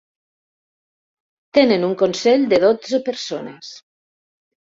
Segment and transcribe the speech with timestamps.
[1.57, 3.69] Tenen un consell de dotze persones.